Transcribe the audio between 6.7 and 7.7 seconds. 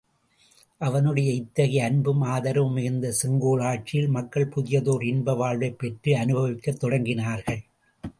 தொடங்கினார்கள்.